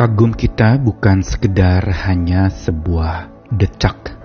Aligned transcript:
Kagum 0.00 0.32
kita 0.32 0.80
bukan 0.80 1.20
sekedar 1.20 1.84
hanya 2.08 2.48
sebuah 2.48 3.28
decak, 3.52 4.16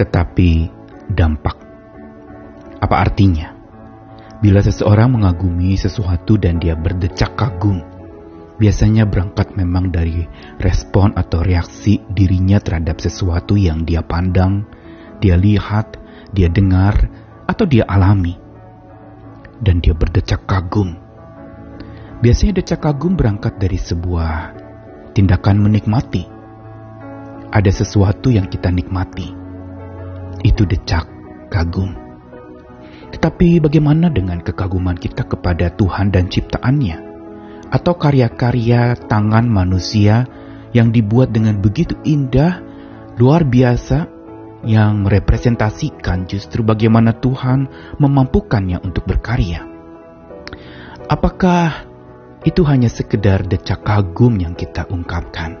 tetapi 0.00 0.72
dampak. 1.12 1.60
Apa 2.80 3.04
artinya? 3.04 3.52
Bila 4.40 4.64
seseorang 4.64 5.12
mengagumi 5.12 5.76
sesuatu 5.76 6.40
dan 6.40 6.56
dia 6.56 6.72
berdecak 6.72 7.36
kagum, 7.36 7.84
biasanya 8.56 9.04
berangkat 9.04 9.52
memang 9.60 9.92
dari 9.92 10.24
respon 10.56 11.12
atau 11.12 11.44
reaksi 11.44 12.00
dirinya 12.08 12.56
terhadap 12.56 12.96
sesuatu 13.04 13.60
yang 13.60 13.84
dia 13.84 14.00
pandang, 14.00 14.64
dia 15.20 15.36
lihat, 15.36 16.00
dia 16.32 16.48
dengar, 16.48 16.96
atau 17.44 17.68
dia 17.68 17.84
alami. 17.84 18.40
Dan 19.60 19.84
dia 19.84 19.92
berdecak 19.92 20.48
kagum. 20.48 21.05
Biasanya 22.16 22.64
decak 22.64 22.80
kagum 22.80 23.12
berangkat 23.12 23.60
dari 23.60 23.76
sebuah 23.76 24.56
tindakan 25.12 25.60
menikmati. 25.60 26.24
Ada 27.52 27.72
sesuatu 27.72 28.32
yang 28.32 28.48
kita 28.48 28.72
nikmati. 28.72 29.32
Itu 30.40 30.64
decak 30.64 31.04
kagum. 31.52 31.92
Tetapi 33.12 33.60
bagaimana 33.60 34.08
dengan 34.08 34.40
kekaguman 34.40 34.96
kita 34.96 35.28
kepada 35.28 35.72
Tuhan 35.76 36.08
dan 36.08 36.32
ciptaannya? 36.32 36.96
Atau 37.68 38.00
karya-karya 38.00 38.96
tangan 39.06 39.46
manusia 39.46 40.24
yang 40.72 40.92
dibuat 40.92 41.32
dengan 41.36 41.60
begitu 41.60 41.96
indah, 42.02 42.64
luar 43.20 43.44
biasa, 43.44 44.16
yang 44.66 45.06
merepresentasikan 45.06 46.26
justru 46.26 46.66
bagaimana 46.66 47.14
Tuhan 47.14 47.70
memampukannya 48.02 48.82
untuk 48.82 49.06
berkarya. 49.06 49.62
Apakah 51.06 51.85
itu 52.46 52.62
hanya 52.62 52.86
sekedar 52.86 53.42
decak 53.42 53.82
kagum 53.82 54.38
yang 54.38 54.54
kita 54.54 54.86
ungkapkan? 54.86 55.58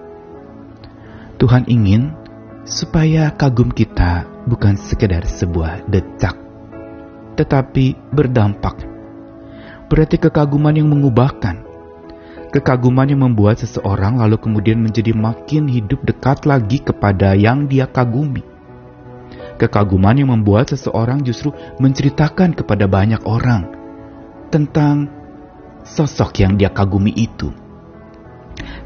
Tuhan 1.36 1.66
ingin 1.66 2.14
supaya 2.62 3.34
kagum 3.34 3.74
kita 3.74 4.24
bukan 4.46 4.78
sekedar 4.78 5.26
sebuah 5.26 5.90
decak 5.90 6.46
tetapi 7.36 7.94
berdampak. 8.10 8.80
Berarti 9.86 10.16
kekaguman 10.18 10.74
yang 10.74 10.88
mengubahkan. 10.90 11.62
Kekaguman 12.50 13.12
yang 13.12 13.20
membuat 13.22 13.60
seseorang 13.60 14.16
lalu 14.16 14.40
kemudian 14.40 14.80
menjadi 14.80 15.12
makin 15.12 15.68
hidup 15.68 16.00
dekat 16.08 16.48
lagi 16.48 16.80
kepada 16.80 17.36
yang 17.36 17.68
dia 17.68 17.84
kagumi. 17.84 18.40
Kekaguman 19.60 20.16
yang 20.16 20.32
membuat 20.32 20.72
seseorang 20.72 21.20
justru 21.20 21.52
menceritakan 21.76 22.56
kepada 22.56 22.88
banyak 22.88 23.20
orang 23.28 23.68
tentang 24.48 25.12
sosok 25.86 26.42
yang 26.42 26.58
dia 26.58 26.74
kagumi 26.74 27.14
itu. 27.14 27.54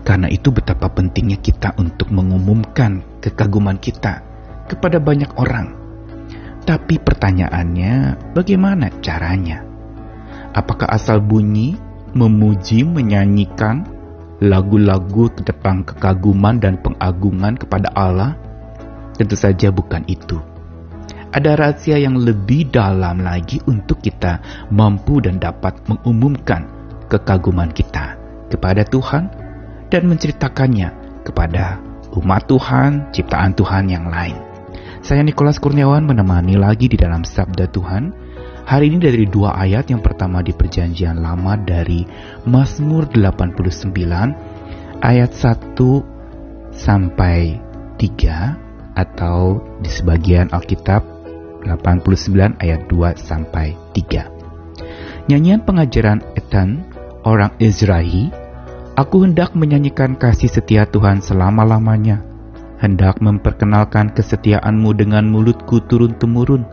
Karena 0.04 0.28
itu 0.28 0.52
betapa 0.52 0.92
pentingnya 0.92 1.40
kita 1.40 1.72
untuk 1.80 2.12
mengumumkan 2.12 3.20
kekaguman 3.24 3.80
kita 3.80 4.20
kepada 4.68 5.00
banyak 5.02 5.32
orang 5.40 5.80
tapi 6.70 7.00
pertanyaannya, 7.00 8.14
bagaimana 8.36 8.92
caranya? 9.00 9.64
Apakah 10.52 10.92
asal 10.92 11.18
bunyi, 11.18 11.74
memuji, 12.12 12.86
menyanyikan 12.86 13.82
lagu-lagu 14.38 15.32
tentang 15.34 15.82
kekaguman 15.82 16.62
dan 16.62 16.78
pengagungan 16.78 17.58
kepada 17.58 17.88
Allah? 17.96 18.38
Tentu 19.18 19.34
saja 19.34 19.74
bukan 19.74 20.04
itu. 20.06 20.38
Ada 21.34 21.58
rahasia 21.58 21.98
yang 21.98 22.18
lebih 22.18 22.70
dalam 22.70 23.22
lagi 23.22 23.58
untuk 23.66 23.98
kita 23.98 24.38
mampu 24.70 25.22
dan 25.22 25.42
dapat 25.42 25.74
mengumumkan 25.90 26.79
kekaguman 27.10 27.74
kita 27.74 28.14
kepada 28.46 28.86
Tuhan 28.86 29.26
dan 29.90 30.02
menceritakannya 30.06 30.88
kepada 31.26 31.82
umat 32.14 32.46
Tuhan, 32.46 33.10
ciptaan 33.10 33.52
Tuhan 33.58 33.90
yang 33.90 34.06
lain. 34.06 34.38
Saya 35.00 35.24
Nikolas 35.26 35.58
Kurniawan 35.58 36.06
menemani 36.06 36.54
lagi 36.54 36.86
di 36.86 36.94
dalam 36.94 37.26
Sabda 37.26 37.66
Tuhan. 37.72 38.12
Hari 38.68 38.86
ini 38.86 39.02
dari 39.02 39.26
dua 39.26 39.58
ayat 39.58 39.90
yang 39.90 39.98
pertama 39.98 40.44
di 40.46 40.54
perjanjian 40.54 41.18
lama 41.18 41.58
dari 41.58 42.06
Mazmur 42.46 43.10
89 43.10 43.90
ayat 45.02 45.32
1 45.34 45.74
sampai 46.70 47.58
3 47.98 48.94
atau 48.94 49.58
di 49.82 49.90
sebagian 49.90 50.52
Alkitab 50.54 51.02
89 51.66 52.62
ayat 52.62 52.86
2 52.86 53.16
sampai 53.18 53.74
3. 53.96 55.26
Nyanyian 55.26 55.62
pengajaran 55.64 56.22
Ethan 56.36 56.89
orang 57.26 57.56
Israel, 57.60 58.32
aku 58.96 59.24
hendak 59.24 59.52
menyanyikan 59.56 60.16
kasih 60.16 60.48
setia 60.48 60.88
Tuhan 60.88 61.20
selama-lamanya 61.20 62.30
hendak 62.80 63.20
memperkenalkan 63.20 64.10
kesetiaanmu 64.16 64.96
dengan 64.96 65.28
mulutku 65.28 65.84
turun-temurun. 65.84 66.64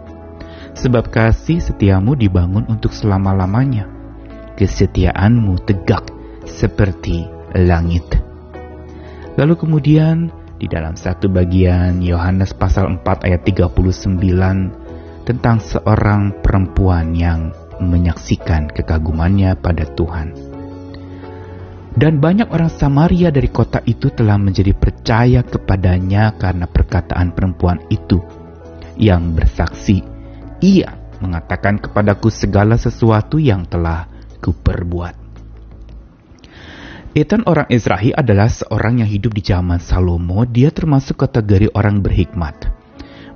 Sebab 0.74 1.12
kasih 1.12 1.60
setiamu 1.60 2.16
dibangun 2.16 2.64
untuk 2.72 2.96
selama-lamanya. 2.96 3.86
Kesetiaanmu 4.56 5.68
tegak 5.68 6.08
seperti 6.48 7.28
langit. 7.54 8.08
Lalu 9.38 9.54
kemudian 9.60 10.32
di 10.58 10.66
dalam 10.66 10.98
satu 10.98 11.30
bagian 11.30 12.02
Yohanes 12.02 12.58
pasal 12.58 12.90
4 12.90 13.28
ayat 13.30 13.46
39 13.46 14.18
tentang 15.28 15.62
seorang 15.62 16.42
perempuan 16.42 17.14
yang 17.14 17.54
menyaksikan 17.82 18.70
kekagumannya 18.72 19.58
pada 19.60 19.86
Tuhan. 19.94 20.34
Dan 21.98 22.22
banyak 22.22 22.54
orang 22.54 22.70
Samaria 22.70 23.34
dari 23.34 23.50
kota 23.50 23.82
itu 23.82 24.14
telah 24.14 24.38
menjadi 24.38 24.70
percaya 24.78 25.42
kepadanya 25.42 26.38
karena 26.38 26.70
perkataan 26.70 27.34
perempuan 27.34 27.82
itu 27.90 28.22
yang 29.02 29.34
bersaksi, 29.34 30.06
"Ia 30.62 30.94
mengatakan 31.18 31.82
kepadaku 31.82 32.30
segala 32.30 32.78
sesuatu 32.78 33.42
yang 33.42 33.66
telah 33.66 34.06
kuperbuat." 34.46 35.26
Ethan 37.18 37.50
orang 37.50 37.66
Israel 37.74 38.14
adalah 38.14 38.46
seorang 38.46 39.02
yang 39.02 39.10
hidup 39.10 39.34
di 39.34 39.42
zaman 39.42 39.82
Salomo. 39.82 40.46
Dia 40.46 40.70
termasuk 40.70 41.18
kategori 41.18 41.74
orang 41.74 42.06
berhikmat. 42.06 42.77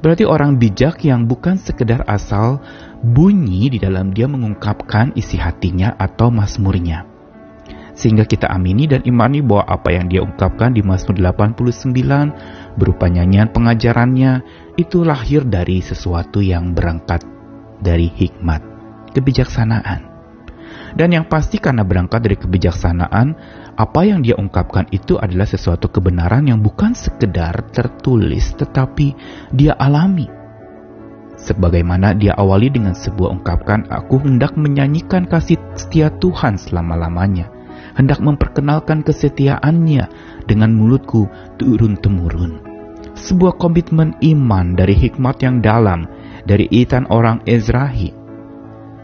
Berarti 0.01 0.25
orang 0.25 0.57
bijak 0.57 1.06
yang 1.06 1.29
bukan 1.29 1.62
sekedar 1.62 2.01
asal 2.09 2.57
bunyi 3.06 3.69
di 3.69 3.78
dalam 3.78 4.09
dia 4.12 4.25
mengungkapkan 4.25 5.13
isi 5.13 5.38
hatinya 5.38 5.94
atau 5.97 6.34
masmurnya 6.34 7.12
sehingga 8.01 8.25
kita 8.25 8.50
amini 8.50 8.89
dan 8.89 9.06
imani 9.06 9.45
bahwa 9.45 9.67
apa 9.67 9.94
yang 9.94 10.09
dia 10.09 10.25
ungkapkan 10.25 10.73
di 10.73 10.81
Mazmur 10.81 11.22
89 11.22 12.79
berupa 12.79 13.06
nyanyian 13.06 13.53
pengajarannya 13.53 14.41
itu 14.79 15.06
lahir 15.06 15.45
dari 15.45 15.84
sesuatu 15.84 16.41
yang 16.41 16.73
berangkat 16.73 17.22
dari 17.78 18.09
hikmat, 18.09 18.66
kebijaksanaan. 19.13 20.11
Dan 20.91 21.16
yang 21.16 21.25
pasti 21.28 21.57
karena 21.57 21.88
berangkat 21.88 22.24
dari 22.24 22.38
kebijaksanaan, 22.40 23.28
apa 23.79 24.02
yang 24.03 24.19
dia 24.19 24.35
ungkapkan 24.35 24.91
itu 24.91 25.16
adalah 25.16 25.47
sesuatu 25.47 25.88
kebenaran 25.88 26.47
yang 26.47 26.59
bukan 26.59 26.91
sekedar 26.91 27.72
tertulis 27.72 28.52
tetapi 28.59 29.16
dia 29.56 29.75
alami. 29.80 30.28
Sebagaimana 31.41 32.13
dia 32.13 32.38
awali 32.38 32.69
dengan 32.69 32.94
sebuah 32.94 33.41
ungkapkan, 33.41 33.90
aku 33.90 34.22
hendak 34.22 34.53
menyanyikan 34.53 35.25
kasih 35.25 35.57
setia 35.74 36.13
Tuhan 36.13 36.59
selama-lamanya 36.59 37.62
hendak 37.96 38.24
memperkenalkan 38.24 39.03
kesetiaannya 39.03 40.06
dengan 40.47 40.72
mulutku 40.75 41.28
turun-temurun. 41.59 42.62
Sebuah 43.18 43.59
komitmen 43.59 44.16
iman 44.24 44.74
dari 44.74 44.96
hikmat 44.96 45.44
yang 45.44 45.59
dalam 45.59 46.07
dari 46.47 46.66
itan 46.72 47.06
orang 47.12 47.44
Ezrahi 47.46 48.09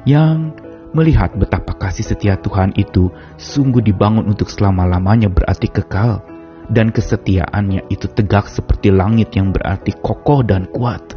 yang 0.07 0.55
melihat 0.97 1.37
betapa 1.37 1.77
kasih 1.77 2.01
setia 2.01 2.41
Tuhan 2.41 2.73
itu 2.73 3.13
sungguh 3.37 3.85
dibangun 3.85 4.25
untuk 4.25 4.49
selama-lamanya 4.49 5.29
berarti 5.29 5.69
kekal 5.69 6.25
dan 6.73 6.89
kesetiaannya 6.89 7.85
itu 7.93 8.09
tegak 8.09 8.49
seperti 8.49 8.89
langit 8.89 9.37
yang 9.37 9.53
berarti 9.53 9.93
kokoh 10.01 10.41
dan 10.41 10.65
kuat. 10.73 11.13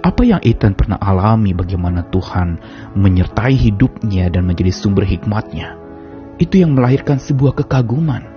Apa 0.00 0.24
yang 0.24 0.40
Ethan 0.40 0.72
pernah 0.72 0.96
alami 0.96 1.52
bagaimana 1.52 2.08
Tuhan 2.08 2.56
menyertai 2.96 3.52
hidupnya 3.52 4.32
dan 4.32 4.48
menjadi 4.48 4.72
sumber 4.72 5.04
hikmatnya 5.04 5.76
itu 6.40 6.64
yang 6.64 6.72
melahirkan 6.72 7.20
sebuah 7.20 7.52
kekaguman. 7.60 8.29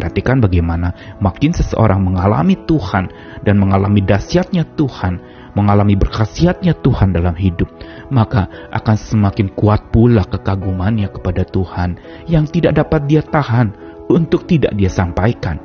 Perhatikan 0.00 0.40
bagaimana 0.40 1.20
makin 1.20 1.52
seseorang 1.52 2.00
mengalami 2.00 2.56
Tuhan 2.64 3.12
dan 3.44 3.60
mengalami 3.60 4.00
dahsyatnya 4.00 4.64
Tuhan, 4.72 5.20
mengalami 5.52 5.92
berkhasiatnya 5.92 6.72
Tuhan 6.80 7.12
dalam 7.12 7.36
hidup, 7.36 7.68
maka 8.08 8.48
akan 8.72 8.96
semakin 8.96 9.52
kuat 9.52 9.92
pula 9.92 10.24
kekagumannya 10.24 11.12
kepada 11.12 11.44
Tuhan 11.44 12.00
yang 12.32 12.48
tidak 12.48 12.80
dapat 12.80 13.12
dia 13.12 13.20
tahan 13.20 13.76
untuk 14.08 14.48
tidak 14.48 14.72
dia 14.72 14.88
sampaikan 14.88 15.60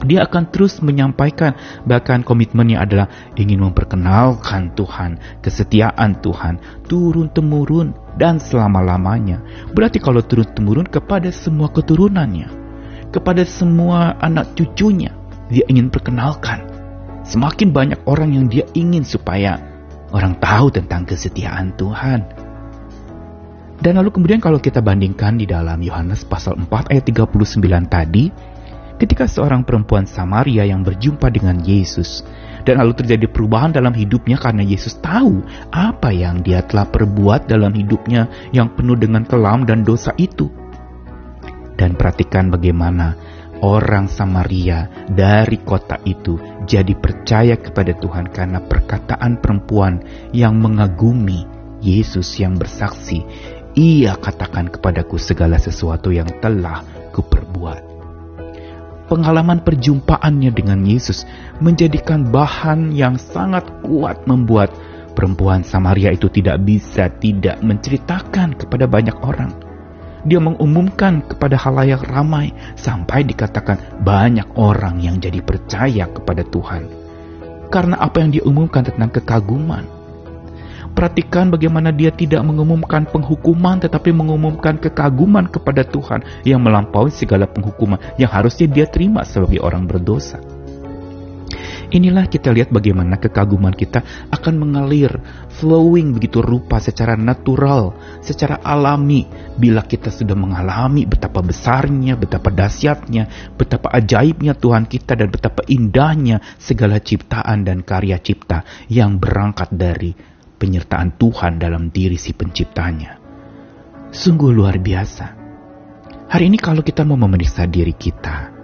dia 0.00 0.24
akan 0.24 0.48
terus 0.48 0.80
menyampaikan 0.80 1.52
bahkan 1.84 2.24
komitmennya 2.24 2.80
adalah 2.80 3.08
ingin 3.36 3.60
memperkenalkan 3.60 4.72
Tuhan, 4.72 5.20
kesetiaan 5.44 6.24
Tuhan 6.24 6.88
turun 6.88 7.28
temurun 7.28 7.92
dan 8.16 8.40
selama-lamanya. 8.40 9.44
Berarti 9.76 10.00
kalau 10.00 10.24
turun 10.24 10.48
temurun 10.56 10.88
kepada 10.88 11.28
semua 11.28 11.68
keturunannya. 11.68 12.59
Kepada 13.10 13.42
semua 13.46 14.16
anak 14.22 14.54
cucunya. 14.54 15.14
Dia 15.50 15.66
ingin 15.66 15.90
perkenalkan. 15.90 16.66
Semakin 17.26 17.74
banyak 17.74 18.00
orang 18.06 18.34
yang 18.34 18.46
dia 18.46 18.66
ingin 18.74 19.02
supaya 19.02 19.58
orang 20.14 20.38
tahu 20.38 20.70
tentang 20.70 21.06
kesetiaan 21.06 21.74
Tuhan. 21.74 22.26
Dan 23.80 23.96
lalu 23.96 24.12
kemudian 24.12 24.42
kalau 24.42 24.60
kita 24.60 24.84
bandingkan 24.84 25.40
di 25.40 25.48
dalam 25.48 25.80
Yohanes 25.80 26.22
pasal 26.26 26.58
4 26.58 26.92
ayat 26.92 27.04
39 27.08 27.88
tadi, 27.88 28.28
ketika 29.00 29.24
seorang 29.24 29.64
perempuan 29.64 30.04
Samaria 30.04 30.68
yang 30.68 30.84
berjumpa 30.84 31.32
dengan 31.32 31.56
Yesus, 31.64 32.20
dan 32.68 32.76
lalu 32.76 32.92
terjadi 32.92 33.24
perubahan 33.24 33.72
dalam 33.72 33.96
hidupnya 33.96 34.36
karena 34.36 34.60
Yesus 34.60 35.00
tahu 35.00 35.40
apa 35.72 36.12
yang 36.12 36.44
dia 36.44 36.60
telah 36.60 36.84
perbuat 36.84 37.48
dalam 37.48 37.72
hidupnya 37.72 38.28
yang 38.52 38.68
penuh 38.76 39.00
dengan 39.00 39.24
kelam 39.24 39.64
dan 39.64 39.80
dosa 39.80 40.12
itu. 40.20 40.59
Dan 41.80 41.96
perhatikan 41.96 42.52
bagaimana 42.52 43.16
orang 43.64 44.04
Samaria 44.04 45.08
dari 45.08 45.56
kota 45.64 45.96
itu 46.04 46.36
jadi 46.68 46.92
percaya 46.92 47.56
kepada 47.56 47.96
Tuhan 47.96 48.28
karena 48.28 48.60
perkataan 48.60 49.40
perempuan 49.40 50.04
yang 50.36 50.60
mengagumi 50.60 51.48
Yesus 51.80 52.36
yang 52.36 52.60
bersaksi, 52.60 53.24
ia 53.72 54.12
katakan 54.20 54.68
kepadaku 54.68 55.16
segala 55.16 55.56
sesuatu 55.56 56.12
yang 56.12 56.28
telah 56.44 56.84
kuperbuat. 57.16 57.88
Pengalaman 59.08 59.64
perjumpaannya 59.64 60.52
dengan 60.52 60.84
Yesus 60.84 61.24
menjadikan 61.64 62.28
bahan 62.28 62.92
yang 62.92 63.16
sangat 63.16 63.66
kuat 63.80 64.28
membuat 64.28 64.70
perempuan 65.16 65.64
Samaria 65.64 66.12
itu 66.12 66.28
tidak 66.28 66.60
bisa 66.62 67.08
tidak 67.18 67.58
menceritakan 67.64 68.54
kepada 68.54 68.84
banyak 68.84 69.16
orang. 69.24 69.69
Dia 70.24 70.40
mengumumkan 70.40 71.24
kepada 71.24 71.56
halayak 71.56 72.04
ramai 72.08 72.52
sampai 72.76 73.24
dikatakan 73.24 74.00
banyak 74.04 74.46
orang 74.56 75.00
yang 75.00 75.16
jadi 75.16 75.40
percaya 75.40 76.04
kepada 76.08 76.44
Tuhan. 76.44 76.88
Karena 77.70 77.96
apa 78.02 78.20
yang 78.20 78.34
diumumkan 78.34 78.82
tentang 78.82 79.14
kekaguman, 79.14 80.00
Perhatikan 80.90 81.54
bagaimana 81.54 81.94
dia 81.94 82.10
tidak 82.10 82.42
mengumumkan 82.42 83.06
penghukuman 83.06 83.78
tetapi 83.78 84.10
mengumumkan 84.10 84.74
kekaguman 84.74 85.46
kepada 85.46 85.86
Tuhan 85.86 86.26
yang 86.42 86.58
melampaui 86.58 87.14
segala 87.14 87.46
penghukuman 87.46 88.18
yang 88.18 88.26
harusnya 88.26 88.66
dia 88.66 88.90
terima 88.90 89.22
sebagai 89.22 89.62
orang 89.62 89.86
berdosa. 89.86 90.42
Inilah 91.90 92.30
kita 92.30 92.54
lihat 92.54 92.70
bagaimana 92.70 93.18
kekaguman 93.18 93.74
kita 93.74 94.30
akan 94.30 94.62
mengalir, 94.62 95.10
flowing 95.58 96.14
begitu 96.14 96.38
rupa 96.38 96.78
secara 96.78 97.18
natural, 97.18 97.98
secara 98.22 98.62
alami. 98.62 99.26
Bila 99.58 99.82
kita 99.82 100.06
sudah 100.06 100.38
mengalami 100.38 101.02
betapa 101.02 101.42
besarnya, 101.42 102.14
betapa 102.14 102.54
dahsyatnya, 102.54 103.54
betapa 103.58 103.90
ajaibnya 103.90 104.54
Tuhan 104.54 104.86
kita 104.86 105.18
dan 105.18 105.34
betapa 105.34 105.66
indahnya 105.66 106.38
segala 106.62 107.02
ciptaan 107.02 107.66
dan 107.66 107.82
karya 107.82 108.22
cipta 108.22 108.62
yang 108.86 109.18
berangkat 109.18 109.74
dari 109.74 110.14
penyertaan 110.62 111.18
Tuhan 111.18 111.58
dalam 111.58 111.90
diri 111.90 112.14
si 112.14 112.30
penciptanya. 112.38 113.18
Sungguh 114.14 114.54
luar 114.54 114.78
biasa. 114.78 115.26
Hari 116.30 116.46
ini 116.46 116.58
kalau 116.62 116.86
kita 116.86 117.02
mau 117.02 117.18
memeriksa 117.18 117.66
diri 117.66 117.98
kita, 117.98 118.54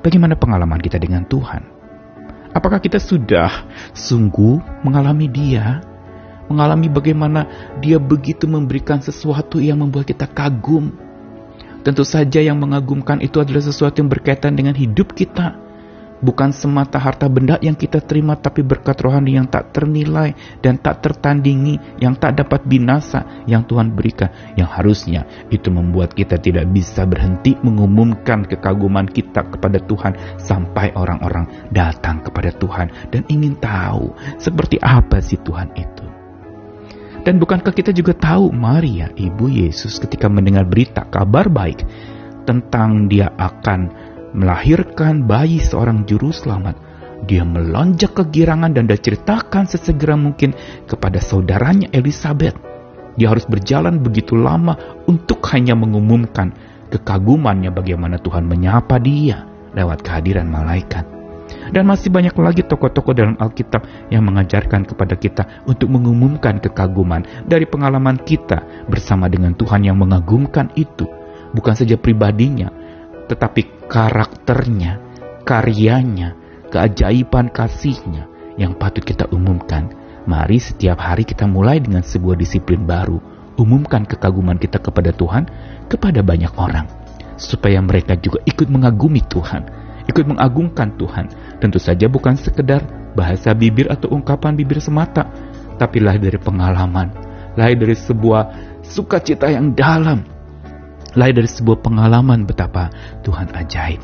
bagaimana 0.00 0.40
pengalaman 0.40 0.80
kita 0.80 0.96
dengan 0.96 1.28
Tuhan? 1.28 1.81
Apakah 2.52 2.78
kita 2.84 3.00
sudah 3.00 3.64
sungguh 3.96 4.60
mengalami 4.84 5.28
dia? 5.28 5.80
Mengalami 6.52 6.92
bagaimana 6.92 7.48
dia 7.80 7.96
begitu 7.96 8.44
memberikan 8.44 9.00
sesuatu 9.00 9.56
yang 9.56 9.80
membuat 9.80 10.04
kita 10.04 10.28
kagum. 10.28 10.92
Tentu 11.80 12.04
saja 12.04 12.44
yang 12.44 12.60
mengagumkan 12.60 13.24
itu 13.24 13.40
adalah 13.40 13.64
sesuatu 13.64 14.04
yang 14.04 14.12
berkaitan 14.12 14.52
dengan 14.52 14.76
hidup 14.76 15.16
kita 15.16 15.56
bukan 16.22 16.54
semata 16.54 16.96
harta 16.96 17.26
benda 17.26 17.58
yang 17.58 17.74
kita 17.74 17.98
terima, 18.00 18.38
tapi 18.38 18.62
berkat 18.62 19.02
rohani 19.02 19.36
yang 19.36 19.50
tak 19.50 19.74
ternilai 19.74 20.32
dan 20.62 20.78
tak 20.78 21.02
tertandingi, 21.02 21.98
yang 21.98 22.14
tak 22.16 22.38
dapat 22.38 22.62
binasa 22.64 23.44
yang 23.50 23.66
Tuhan 23.66 23.92
berikan, 23.92 24.30
yang 24.54 24.70
harusnya 24.70 25.26
itu 25.50 25.68
membuat 25.68 26.14
kita 26.14 26.38
tidak 26.38 26.70
bisa 26.70 27.04
berhenti 27.04 27.58
mengumumkan 27.60 28.46
kekaguman 28.46 29.10
kita 29.10 29.44
kepada 29.50 29.82
Tuhan 29.82 30.38
sampai 30.38 30.94
orang-orang 30.94 31.68
datang 31.74 32.22
kepada 32.22 32.54
Tuhan 32.54 33.10
dan 33.10 33.26
ingin 33.26 33.58
tahu 33.58 34.14
seperti 34.38 34.78
apa 34.78 35.18
sih 35.18 35.36
Tuhan 35.42 35.74
itu. 35.74 36.06
Dan 37.22 37.38
bukankah 37.38 37.70
kita 37.70 37.94
juga 37.94 38.18
tahu 38.18 38.50
Maria, 38.50 39.06
ibu 39.14 39.46
Yesus 39.46 40.02
ketika 40.02 40.26
mendengar 40.26 40.66
berita 40.66 41.06
kabar 41.06 41.46
baik 41.46 41.86
tentang 42.42 43.06
dia 43.06 43.30
akan 43.38 44.11
melahirkan 44.32 45.24
bayi 45.28 45.60
seorang 45.60 46.04
juru 46.08 46.32
selamat, 46.32 46.76
dia 47.28 47.46
melonjak 47.46 48.18
kegirangan 48.18 48.74
dan 48.74 48.90
dia 48.90 48.98
ceritakan 48.98 49.70
sesegera 49.70 50.18
mungkin 50.18 50.56
kepada 50.90 51.22
saudaranya 51.22 51.86
Elizabeth. 51.94 52.58
Dia 53.14 53.30
harus 53.30 53.44
berjalan 53.44 54.00
begitu 54.00 54.34
lama 54.34 54.74
untuk 55.04 55.44
hanya 55.52 55.76
mengumumkan 55.76 56.50
kekagumannya 56.88 57.70
bagaimana 57.70 58.16
Tuhan 58.18 58.48
menyapa 58.48 58.96
dia 58.98 59.44
lewat 59.76 60.04
kehadiran 60.04 60.48
malaikat. 60.48 61.04
Dan 61.72 61.84
masih 61.84 62.08
banyak 62.08 62.32
lagi 62.40 62.64
tokoh-tokoh 62.64 63.12
dalam 63.12 63.36
Alkitab 63.36 63.84
yang 64.08 64.24
mengajarkan 64.24 64.88
kepada 64.88 65.14
kita 65.16 65.64
untuk 65.68 65.92
mengumumkan 65.92 66.60
kekaguman 66.60 67.24
dari 67.44 67.68
pengalaman 67.68 68.16
kita 68.20 68.88
bersama 68.88 69.28
dengan 69.28 69.52
Tuhan 69.56 69.84
yang 69.84 70.00
mengagumkan 70.00 70.72
itu. 70.76 71.04
Bukan 71.52 71.76
saja 71.76 72.00
pribadinya, 72.00 72.72
tetapi 73.26 73.86
karakternya, 73.86 74.98
karyanya, 75.44 76.34
keajaiban 76.72 77.52
kasihnya 77.52 78.26
yang 78.56 78.76
patut 78.76 79.04
kita 79.04 79.28
umumkan. 79.30 79.92
Mari 80.22 80.62
setiap 80.62 81.02
hari 81.02 81.26
kita 81.26 81.50
mulai 81.50 81.82
dengan 81.82 82.06
sebuah 82.06 82.38
disiplin 82.38 82.86
baru. 82.86 83.18
Umumkan 83.58 84.06
kekaguman 84.08 84.56
kita 84.56 84.80
kepada 84.80 85.12
Tuhan, 85.12 85.44
kepada 85.90 86.22
banyak 86.24 86.52
orang. 86.56 86.88
Supaya 87.36 87.82
mereka 87.82 88.14
juga 88.16 88.38
ikut 88.46 88.70
mengagumi 88.70 89.20
Tuhan, 89.26 89.66
ikut 90.06 90.24
mengagungkan 90.24 90.94
Tuhan. 90.94 91.58
Tentu 91.58 91.82
saja 91.82 92.06
bukan 92.06 92.38
sekedar 92.38 92.86
bahasa 93.12 93.52
bibir 93.52 93.90
atau 93.90 94.14
ungkapan 94.14 94.56
bibir 94.56 94.80
semata, 94.80 95.26
tapi 95.76 96.00
lahir 96.00 96.22
dari 96.22 96.38
pengalaman, 96.38 97.12
lahir 97.58 97.76
dari 97.76 97.98
sebuah 97.98 98.42
sukacita 98.86 99.50
yang 99.50 99.74
dalam, 99.74 100.22
lahir 101.18 101.42
dari 101.42 101.50
sebuah 101.50 101.84
pengalaman 101.84 102.44
betapa 102.48 102.88
Tuhan 103.26 103.52
ajaib. 103.52 104.00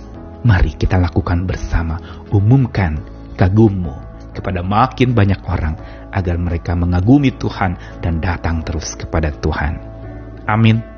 Mari 0.46 0.78
kita 0.78 1.00
lakukan 1.00 1.44
bersama, 1.44 1.98
umumkan 2.30 3.02
kagummu 3.34 3.94
kepada 4.34 4.62
makin 4.62 5.14
banyak 5.14 5.40
orang 5.50 5.74
agar 6.14 6.38
mereka 6.38 6.78
mengagumi 6.78 7.34
Tuhan 7.34 7.74
dan 7.98 8.22
datang 8.22 8.62
terus 8.62 8.94
kepada 8.94 9.34
Tuhan. 9.34 9.82
Amin. 10.46 10.97